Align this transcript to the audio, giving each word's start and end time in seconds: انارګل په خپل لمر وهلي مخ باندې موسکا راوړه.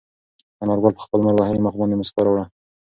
انارګل 0.63 0.93
په 0.95 1.01
خپل 1.05 1.17
لمر 1.21 1.35
وهلي 1.35 1.59
مخ 1.65 1.73
باندې 1.79 1.95
موسکا 1.99 2.21
راوړه. 2.23 2.45